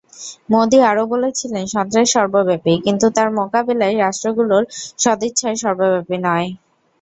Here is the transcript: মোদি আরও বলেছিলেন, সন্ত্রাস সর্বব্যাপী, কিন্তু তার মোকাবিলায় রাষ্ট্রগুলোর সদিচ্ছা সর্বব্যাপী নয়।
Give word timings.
মোদি 0.49 0.79
আরও 0.89 1.03
বলেছিলেন, 1.13 1.63
সন্ত্রাস 1.73 2.07
সর্বব্যাপী, 2.15 2.73
কিন্তু 2.85 3.05
তার 3.15 3.29
মোকাবিলায় 3.37 3.95
রাষ্ট্রগুলোর 3.97 4.63
সদিচ্ছা 4.99 5.49
সর্বব্যাপী 5.63 6.17
নয়। 6.25 6.47